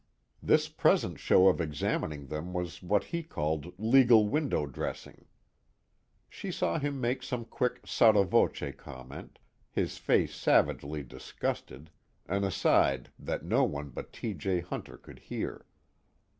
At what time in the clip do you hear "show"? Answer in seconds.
1.19-1.47